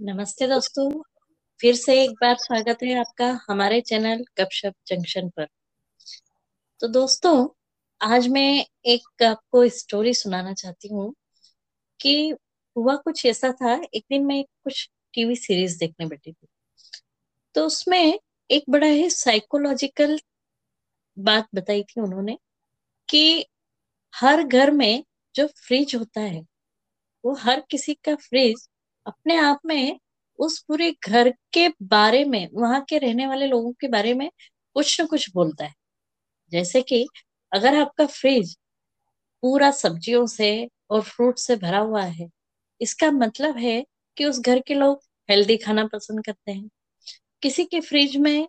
[0.00, 1.02] नमस्ते दोस्तों।
[1.60, 5.46] फिर से एक बार स्वागत है आपका हमारे चैनल गपशप जंक्शन पर।
[6.80, 7.48] तो दोस्तों,
[8.00, 11.14] आज मैं एक आपको स्टोरी सुनाना चाहती हूँ
[12.00, 12.34] कि
[12.76, 16.46] हुआ कुछ ऐसा था, एक दिन मैं कुछ टीवी सीरीज़ देखने बैठी थी।
[17.54, 18.18] तो उसमें
[18.50, 20.18] एक बड़ा ही साइकोलॉजिकल
[21.18, 22.38] बात बताई थी उन्होंने
[23.08, 23.46] कि
[24.14, 25.04] हर घर में
[25.34, 26.42] जो फ्रिज होता है,
[27.24, 28.68] वो हर किसी का फ्रिज
[29.06, 29.98] अपने आप में
[30.38, 34.30] उस पूरे घर के बारे में, वहाँ के रहने वाले लोगों के बारे में
[34.76, 35.74] कुछ न कुछ बोलता है।
[36.52, 37.06] जैसे कि
[37.52, 38.56] अगर आपका फ्रिज
[39.42, 40.50] पूरा सब्जियों से
[40.90, 42.28] और फ्रूट से भरा हुआ है,
[42.80, 43.84] इसका मतलब है
[44.16, 46.68] कि उस घर के लोग हेल्दी खाना पसंद करते हैं।
[47.42, 48.48] किसी के फ्रिज में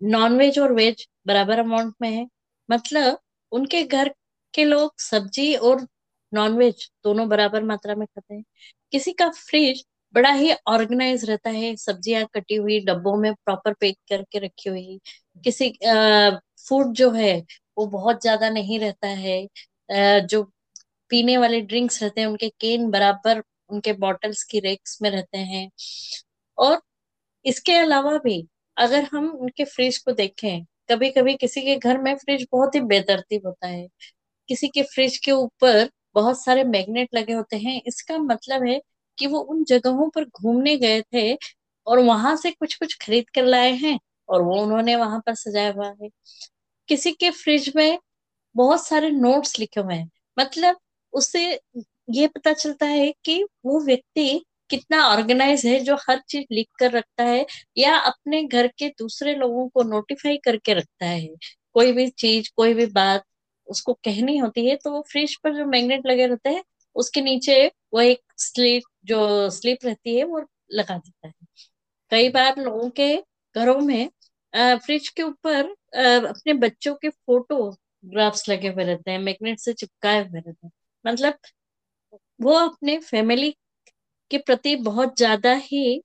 [0.00, 2.26] नॉन वेज और वेज बराबर अमाउंट में है
[2.68, 3.18] मतलब
[3.52, 4.14] उनके घर
[4.54, 5.86] के लोग सब्ज़ी और
[6.32, 8.44] नॉन वेज दोनों बराबर मात्रा में खाते हैं।
[8.92, 13.96] किसी का फ्रिज बड़ा ही ऑर्गेनाइज रहता है सब्ज़ियाँ कटी हुई डब्बों में प्रॉपर पैक
[14.10, 14.98] करके रखी हुई।
[15.44, 15.70] किसी
[16.68, 17.34] फ़ूड जो है
[17.78, 20.42] वो बहुत ज़्यादा नहीं रहता है। आ, जो
[21.10, 25.68] पीने वाले ड्रिंक्स रहते हैं उनके केन बराबर उनके बॉटल्स की रेक्स में रहते हैं।
[26.58, 26.80] और
[27.44, 28.46] इसके अलावा भी
[28.76, 32.80] अगर हम उनके फ्रिज को देखें कभी कभी किसी के घर में फ्रिज बहुत ही
[32.82, 33.86] बेतरतीब होता है।
[34.48, 38.80] किसी के फ्रिज के ऊपर बहुत सारे मैग्नेट लगे होते हैं। इसका मतलब है
[39.18, 41.34] कि वो उन जगहों पर घूमने गए थे
[41.86, 45.72] और वहाँ से कुछ कुछ खरीद कर लाए हैं और वो उन्होंने वहाँ पर सजाया
[45.72, 46.08] हुआ है।
[46.88, 47.98] किसी के फ्रिज में
[48.54, 50.78] बहुत सारे नोट्स लिखे हुए हैं। मतलब
[51.12, 51.42] उससे
[52.10, 56.90] ये पता चलता है कि वो व्यक्ति कितना ऑर्गेनाइज है, जो हर चीज़ लिख कर
[56.92, 57.46] रखता है
[57.78, 61.28] या अपने घर के दूसरे लोगों को नोटिफाई करके रखता है।
[61.74, 63.24] कोई भी चीज़, कोई भी बात
[63.68, 66.62] उसको कहनी होती है तो वो फ्रिज पर जो मैग्नेट लगे रहते हैं
[66.96, 70.40] उसके नीचे वो एक स्लिप जो स्लिप रहती है वो
[70.72, 71.34] लगा देता है।
[72.12, 73.14] कई बार लोगों के
[73.54, 74.08] घरों में
[74.54, 75.70] फ्रिज के ऊपर
[76.26, 77.70] अपने बच्चों के फ़ोटो
[78.04, 80.72] ग्राफ्स लगे हुए रहते हैं मैग्नेट से चिपकाए हुए रहते हैं।
[81.04, 81.38] मतलब
[82.40, 83.50] वो अपने फैमिली
[84.30, 85.96] के प्रति बहुत ज़्यादा ही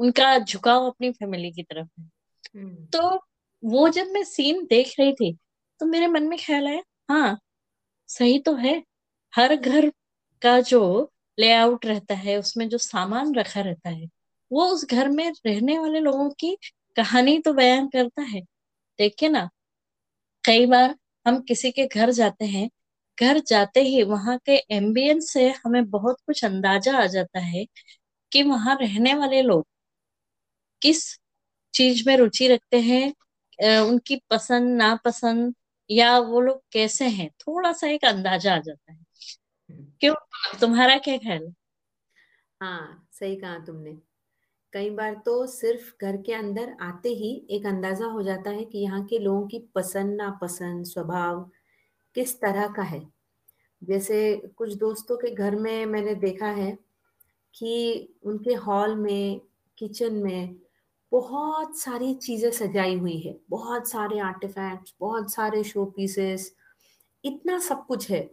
[0.00, 2.08] उनका झुकाव अपनी फैमिली की तरफ़ है।
[2.56, 3.20] हम्म। तो
[3.62, 5.36] वो जब मैं सीन देख रही थी
[5.80, 7.38] तो मेरे मन में ख्याल आया हाँ
[8.08, 8.74] सही तो है।
[9.32, 9.90] हर घर
[10.42, 10.80] का जो
[11.38, 14.08] लेआउट रहता है, उसमें जो सामान रखा रहता है,
[14.50, 16.56] वो उस घर में रहने वाले लोगों की
[16.96, 18.40] कहानी तो बयान करता है।
[18.98, 19.48] देखिए ना,
[20.44, 20.96] कई बार
[21.26, 22.68] हम किसी के घर जाते हैं,
[23.18, 27.66] घर जाते ही वहाँ के एम्बियंस से हमें बहुत कुछ अंदाज़ा आ जाता है
[28.32, 29.66] कि वहाँ रहने वाले लोग
[30.82, 31.02] किस
[31.74, 35.54] चीज़ में रुचि रखते हैं उनकी पसंद, नापसंद
[35.90, 37.30] या वो लोग कैसे हैं?
[37.30, 38.98] थोड़ा सा एक अंदाज़ा आ जाता है।
[40.00, 40.14] क्यों?
[40.60, 41.42] तुम्हारा क्या ख्याल?
[41.42, 41.54] है
[42.60, 43.98] हाँ सही कहा तुमने।
[44.72, 48.78] कई बार तो सिर्फ़ घर के अंदर आते ही एक अंदाज़ा हो जाता है कि
[48.78, 51.50] यहाँ के लोगों की पसंद, नापसंद, स्वभाव
[52.14, 53.08] किस तरह का है।
[53.84, 56.78] जैसे कुछ दोस्तों के घर में मैंने देखा है
[57.54, 59.40] कि उनके हॉल में,
[59.78, 60.56] किचन में
[61.12, 66.52] बहुत सारी चीज़ें सजाई हुई है। बहुत सारे आर्टिफैक्ट्स बहुत सारे शो पीसेस
[67.24, 68.30] इतना सब कुछ है।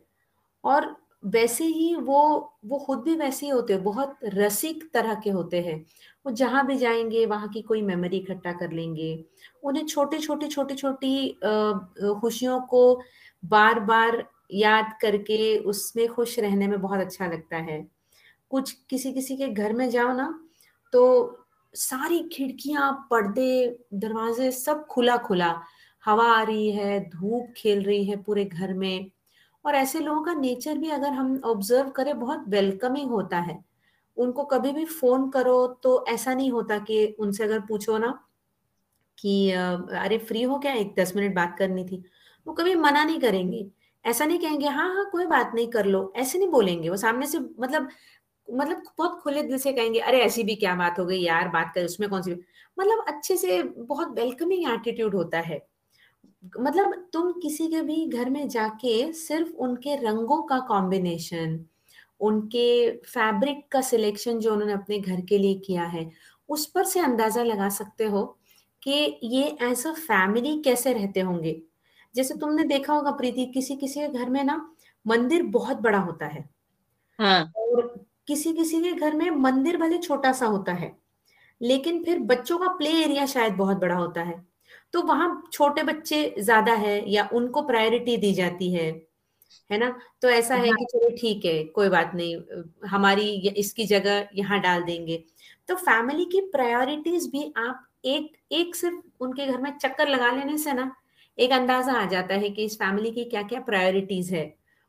[0.64, 0.96] और
[1.26, 2.20] वैसे ही वो
[2.66, 5.78] वो खुद भी वैसे ही होते हैं, बहुत रसिक तरह के होते हैं।
[6.26, 9.26] वो जहाँ भी जाएँगे, वहाँ की कोई मेमोरी इकट्ठा कर लेंगे।
[9.64, 11.30] उन्हें छोटी छोटी छोटी छोटी
[12.22, 13.02] खुशियों को
[13.44, 14.24] बार बार
[14.54, 17.82] याद करके उसमें खुश रहने में बहुत अच्छा लगता है।
[18.52, 20.30] कुछ किसी किसी के घर में जाओ ना
[20.94, 21.04] तो
[21.78, 25.54] सारी खिड़कियाँ, पर्दे, दरवाजे सब खुला खुला
[26.06, 29.12] हवा आ रही है, धूप खेल रही है पूरे घर में।
[29.66, 33.60] और ऐसे लोगों का नेचर भी अगर हम ऑब्ज़र्व करें, बहुत वेलकमिंग होता है।
[34.18, 38.12] उनको कभी भी फ़ोन करो तो ऐसा नहीं होता कि उनसे अगर पूछो ना
[39.18, 40.74] कि अरे फ्री हो क्या?
[40.74, 42.04] एक दस मिनट बात करनी थी।
[42.48, 43.66] वो कभी मना नहीं करेंगे।
[44.06, 47.28] ऐसा नहीं कहेंगे हाँ हाँ कोई बात नहीं, कर लो। ऐसे नहीं बोलेंगे। वो सामने
[47.28, 47.90] से मतलब
[48.48, 51.72] मतलब बहुत खुले दिल से कहेंगे अरे ऐसी भी क्या बात हो गई यार बात
[51.76, 52.32] कर उसमें कौन सी
[52.78, 55.60] मतलब अच्छे से बहुत वेलकमिंग एटीट्यूड होता है।
[56.60, 61.60] मतलब तुम किसी के भी घर में जाके सिर्फ़ उनके रंगों का कॉम्बिनेशन
[62.22, 62.66] उनके
[63.06, 66.10] फैब्रिक का सिलेक्शन जो उन्होंने अपने घर के लिए किया है
[66.50, 68.24] उस पर से अंदाज़ा लगा सकते हो
[68.82, 68.92] कि
[69.26, 71.62] ये एज अ फैमिली कैसे रहते होंगे।
[72.16, 74.58] जैसे तुमने देखा होगा प्रीति किसी किसी के घर में ना
[75.06, 76.50] मंदिर बहुत बड़ा होता है।
[77.20, 77.54] हाँ.
[77.58, 80.92] और किसी किसी के घर में मंदिर भले छोटा सा होता है,
[81.62, 84.42] लेकिन फिर बच्चों का प्ले एरिया शायद बहुत बड़ा होता है।
[84.94, 88.90] तो वहाँ छोटे बच्चे ज़्यादा है या उनको प्रायोरिटी दी जाती है
[89.70, 89.90] है ना?
[90.22, 92.36] तो ऐसा है कि चलो ठीक है, कोई बात नहीं,
[92.90, 95.24] हमारी इसकी जगह यहाँ डाल देंगे।
[95.70, 100.58] तो फैमिली की प्रायोरिटीज भी आप एक एक सिर्फ़ उनके घर में चक्कर लगा लेने
[100.58, 100.92] से ना,
[101.38, 104.46] एक अंदाज़ा आ जाता है कि इस फैमिली की क्या क्या प्रायोरिटीज है।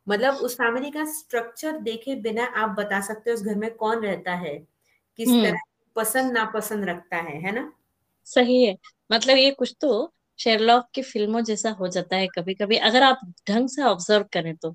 [0.08, 4.02] मतलब उस फैमिली का स्ट्रक्चर देखे बिना आप बता सकते हो उस घर में कौन
[4.02, 4.54] रहता है
[5.18, 5.60] किस हम्म। तरह
[5.96, 7.72] पसंद नापसंद रखता है है ना?
[8.26, 8.76] सही है।
[9.12, 13.20] मतलब ये कुछ तो शेरलॉक की फ़िल्मों जैसा हो जाता है कभी कभी अगर आप
[13.48, 14.70] ढंग से ऑब्ज़र्व करें तो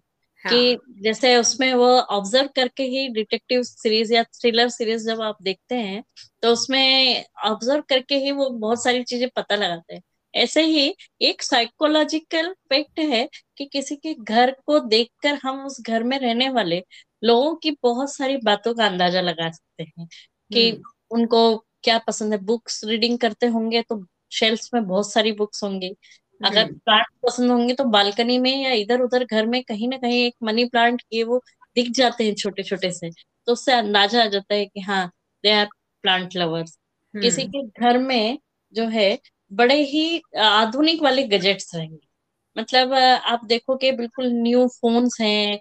[0.46, 5.38] कि हाँ। जैसे उसमें वो ऑब्ज़र्व करके ही डिटेक्टिव सीरीज़ या थ्रिलर सीरीज़ जब आप
[5.42, 6.04] देखते हैं
[6.44, 10.02] तो उसमें ऑब्ज़र्व करके ही वो बहुत सारी चीज़ें पता लगाते हैं।
[10.34, 13.28] ऐसे ही एक साइकोलॉजिकल फैक्ट है
[13.58, 16.82] कि किसी के घर को देखकर हम उस घर में रहने वाले
[17.24, 20.08] लोगों की बहुत सारी बातों का अंदाज़ा लगा सकते हैं
[20.52, 22.40] कि हम्म। उनको क्या पसंद है?
[22.40, 25.96] बुक्स रीडिंग करते होंगे तो शेल्फ्स में बहुत सारी बुक्स होंगी।
[26.42, 29.98] अगर हम्म। प्लांट पसंद होंगे तो बालकनी में या इधर उधर घर में कहीं ना
[29.98, 31.42] कहीं एक मनी प्लांट ये वो
[31.76, 35.06] दिख जाते हैं छोटे छोटे से। तो उससे अंदाज़ा आ जाता है कि हाँ
[35.44, 35.68] दे आर
[36.04, 36.78] प्लांट लवर्स
[37.14, 38.38] किसी हम्म। के घर में
[38.76, 39.18] जो है
[39.52, 42.08] बड़े ही आधुनिक वाले गजेट्स रहेंगे।
[42.56, 45.60] मतलब आप देखोगे बिल्कुल न्यू फोन्स हैं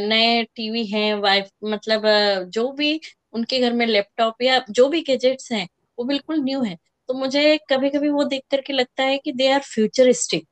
[0.00, 2.02] नए टीवी हैं वाइफ मतलब
[2.48, 3.00] जो भी
[3.32, 5.66] उनके घर में लैपटॉप या जो भी गैजेट्स हैं,
[5.98, 6.76] वो बिल्कुल न्यू है।
[7.08, 10.46] तो मुझे कभी कभी वो देख करके लगता है कि दे आर फ्यूचरिस्टिक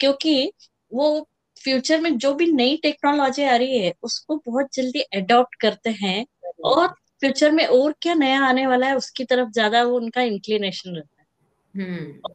[0.00, 0.52] क्योंकि
[0.92, 5.90] वो फ्यूचर में जो भी नई टेक्नोलॉजी आ रही है, उसको बहुत जल्दी एडॉप्ट करते
[5.90, 6.24] हैं
[6.64, 6.86] और
[7.20, 11.22] फ्यूचर में और क्या नया आने वाला है, उसकी तरफ़ ज़्यादा वो उनका इंक्लिनेशन रहता
[11.22, 12.32] है। हम्म।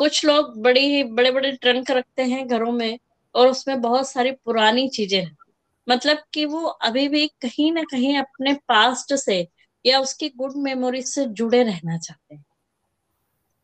[0.00, 2.98] कुछ लोग बड़ी ही बड़े बड़े ट्रंक रखते हैं घरों में
[3.34, 5.36] और उसमें बहुत सारी पुरानी चीज़ें हैं।
[5.86, 9.46] मतलब कि वो अभी भी कहीं ना कहीं अपने पास्ट से
[9.84, 12.44] या उसकी गुड मेमोरी से जुड़े रहना चाहते हैं।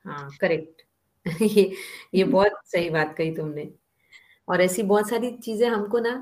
[0.05, 0.83] हाँ करेक्ट
[1.43, 1.73] ये
[2.15, 3.69] ये बहुत सही बात कही तुमने।
[4.49, 6.13] और ऐसी बहुत सारी चीज़ें हमको ना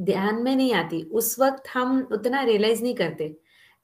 [0.00, 3.28] ध्यान में नहीं आती। उस वक्त हम उतना रियलाइज़ नहीं करते।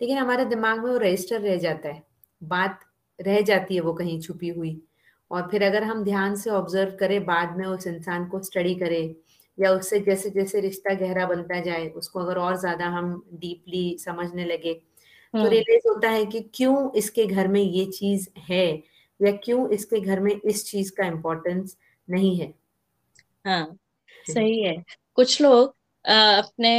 [0.00, 2.02] लेकिन हमारे दिमाग में वो रजिस्टर रह जाता है।
[2.42, 2.80] बात
[3.18, 4.74] रह जाती है वो कहीं छुपी हुई।
[5.30, 9.14] और फिर अगर हम ध्यान से ऑब्ज़र्व करें बाद में उस इंसान को स्टडी करें
[9.58, 14.44] या उससे जैसे जैसे रिश्ता गहरा बनता जाए उसको अगर और ज़्यादा हम डीपली समझने
[14.44, 18.66] लगे तो हम्म। रियलाइज़ होता है कि क्यों इसके घर में ये चीज़ है
[19.20, 21.76] या क्यों इसके घर में इस चीज़ का इम्पोर्टेंस
[22.08, 22.52] नहीं है।
[23.44, 23.76] हाँ
[24.26, 24.76] सही है।
[25.16, 25.74] कुछ लोग
[26.04, 26.72] अपने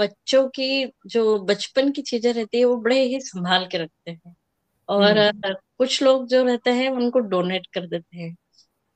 [0.00, 4.34] बच्चों की जो बचपन की चीज़ें रहती है वो बड़े ही संभाल के रखते हैं।
[4.88, 8.34] और हम्म। कुछ लोग जो रहते हैं उनको डोनेट कर देते हैं।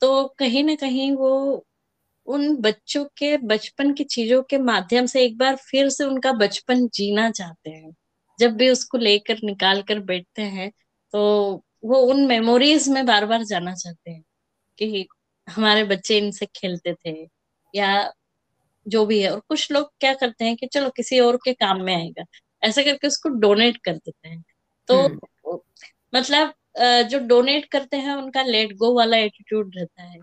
[0.01, 1.65] तो कहीं ना कहीं वो
[2.27, 6.87] उन बच्चों के बचपन की चीज़ों के माध्यम से एक बार फिर से उनका बचपन
[6.89, 7.91] जीना चाहते हैं।
[8.39, 10.71] जब भी उसको लेकर निकाल कर बैठते हैं
[11.13, 11.21] तो
[11.85, 14.23] वो उन मेमोरीज में बार बार जाना चाहते हैं
[14.79, 15.07] कि
[15.47, 17.15] हमारे बच्चे इनसे खेलते थे
[17.73, 18.11] या
[18.87, 21.81] जो भी है। और कुछ लोग क्या करते हैं कि चलो किसी और के काम
[21.83, 22.25] में आएगा।
[22.63, 24.43] ऐसे करके उसको डोनेट कर देते हैं।
[24.87, 25.59] तो हम्म।
[26.15, 30.19] मतलब जो डोनेट करते हैं उनका लेट गो वाला एटीट्यूड रहता है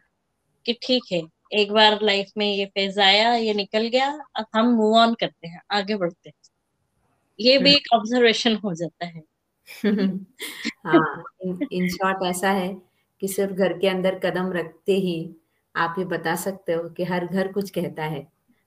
[0.67, 1.23] कि ठीक है
[1.53, 5.49] एक बार लाइफ में ये फ़ेज़ आया ये निकल गया अब हम मूव ऑन करते
[5.49, 6.35] हैं आगे बढ़ते हैं।
[7.41, 9.23] ये भी एक ऑब्जर्वेशन हो जाता है।
[10.87, 11.25] हाँ
[11.73, 12.69] इन, शॉर्ट ऐसा है
[13.23, 15.17] कि सिर्फ़ घर के अंदर कदम रखते ही
[15.77, 18.27] आप ये बता सकते हो कि हर घर कुछ कहता है।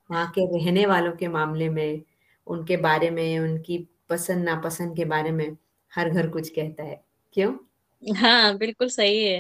[0.10, 2.01] वहाँ के रहने वालों के मामले में
[2.48, 5.57] उनके बारे में उनकी पसंद नापसंद के बारे में
[5.94, 7.67] हर घर कुछ कहता है। क्यों?
[8.04, 9.39] हाँ बिल्कुल सही है।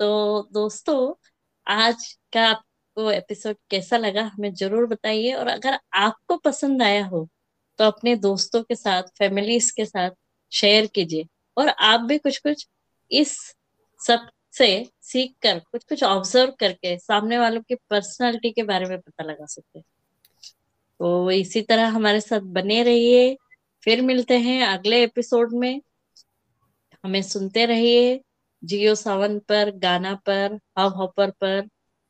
[0.00, 1.14] तो दोस्तों,
[1.66, 7.28] आज का आपको एपिसोड कैसा लगा हमें ज़रूर बताइए और अगर आपको पसंद आया हो
[7.78, 10.10] तो अपने दोस्तों के साथ, फैमिलीज़ के साथ
[10.52, 12.66] शेयर कीजिए और आप भी कुछ कुछ
[13.10, 13.36] इस
[14.00, 14.68] सबसे
[15.02, 19.46] सीख कर कुछ कुछ ऑब्ज़र्व करके सामने वालों की पर्सनालिटी के बारे में पता लगा
[19.46, 19.84] सकते हैं।
[21.00, 23.36] तो इसी तरह हमारे साथ बने रहिए।
[23.82, 25.80] फिर मिलते हैं अगले एपिसोड में।
[27.04, 28.24] हमें सुनते रहिए
[28.64, 31.68] जियो सावन पर, गाना पर हब हॉपर पर,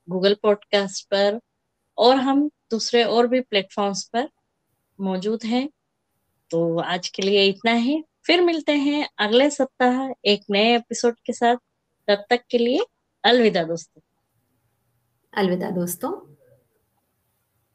[0.09, 1.41] गूगल पॉडकास्ट पर,
[1.99, 4.29] और हम दूसरे और भी प्लेटफॉर्म्स पर
[5.01, 5.71] मौजूद हैं।
[6.51, 11.33] तो आज के लिए इतना ही। फिर मिलते हैं अगले सप्ताह एक नए एपिसोड के
[11.33, 11.57] साथ।
[12.09, 12.81] तब तक के लिए
[13.25, 14.01] अलविदा दोस्तों।
[15.37, 16.34] अलविदा दोस्तों।